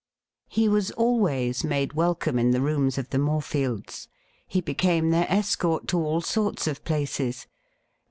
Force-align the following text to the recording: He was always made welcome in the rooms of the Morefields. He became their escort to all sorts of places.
He 0.47 0.67
was 0.67 0.89
always 0.89 1.63
made 1.63 1.93
welcome 1.93 2.39
in 2.39 2.49
the 2.49 2.59
rooms 2.59 2.97
of 2.97 3.11
the 3.11 3.19
Morefields. 3.19 4.07
He 4.47 4.59
became 4.59 5.11
their 5.11 5.27
escort 5.31 5.87
to 5.89 5.99
all 5.99 6.21
sorts 6.21 6.65
of 6.65 6.83
places. 6.83 7.45